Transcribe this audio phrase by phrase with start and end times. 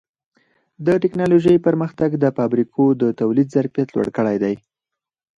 [0.85, 4.55] د ټکنالوجۍ پرمختګ د فابریکو د تولید ظرفیت لوړ کړی دی.